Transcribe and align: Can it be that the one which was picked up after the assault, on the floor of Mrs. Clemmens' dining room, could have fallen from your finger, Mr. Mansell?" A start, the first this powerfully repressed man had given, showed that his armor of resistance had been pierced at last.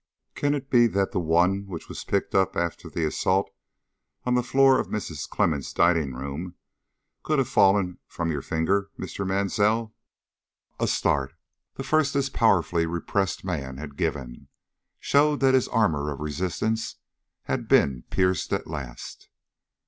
Can 0.33 0.55
it 0.55 0.71
be 0.71 0.87
that 0.87 1.11
the 1.11 1.19
one 1.19 1.67
which 1.67 1.87
was 1.87 2.03
picked 2.03 2.33
up 2.33 2.55
after 2.55 2.89
the 2.89 3.05
assault, 3.05 3.51
on 4.25 4.33
the 4.33 4.41
floor 4.41 4.79
of 4.79 4.87
Mrs. 4.87 5.29
Clemmens' 5.29 5.71
dining 5.75 6.15
room, 6.15 6.55
could 7.21 7.37
have 7.37 7.47
fallen 7.47 7.99
from 8.07 8.31
your 8.31 8.41
finger, 8.41 8.89
Mr. 8.97 9.27
Mansell?" 9.27 9.93
A 10.79 10.87
start, 10.87 11.35
the 11.75 11.83
first 11.83 12.15
this 12.15 12.29
powerfully 12.29 12.87
repressed 12.87 13.45
man 13.45 13.77
had 13.77 13.95
given, 13.95 14.47
showed 14.99 15.39
that 15.41 15.53
his 15.53 15.67
armor 15.67 16.09
of 16.09 16.19
resistance 16.19 16.95
had 17.43 17.67
been 17.67 18.03
pierced 18.09 18.51
at 18.51 18.65
last. 18.65 19.29